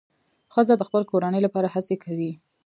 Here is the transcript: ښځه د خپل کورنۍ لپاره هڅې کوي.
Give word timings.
ښځه 0.53 0.73
د 0.77 0.81
خپل 0.89 1.03
کورنۍ 1.11 1.39
لپاره 1.43 1.67
هڅې 1.75 1.95
کوي. 2.03 2.31